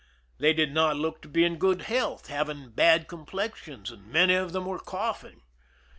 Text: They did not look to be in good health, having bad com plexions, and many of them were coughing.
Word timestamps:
They 0.39 0.51
did 0.51 0.73
not 0.73 0.95
look 0.97 1.21
to 1.21 1.27
be 1.27 1.45
in 1.45 1.57
good 1.57 1.83
health, 1.83 2.25
having 2.25 2.71
bad 2.71 3.07
com 3.07 3.23
plexions, 3.23 3.91
and 3.91 4.07
many 4.07 4.33
of 4.33 4.51
them 4.51 4.65
were 4.65 4.79
coughing. 4.79 5.43